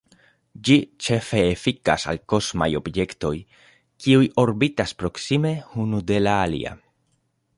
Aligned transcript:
Ĝi 0.67 0.75
ĉefe 1.07 1.41
efikas 1.49 2.05
al 2.13 2.19
kosmaj 2.33 2.69
objektoj, 2.79 3.33
kiuj 4.05 4.25
orbitas 4.47 4.97
proksime 5.03 5.55
unu 5.87 6.03
de 6.13 6.21
la 6.29 6.37
alia. 6.47 6.75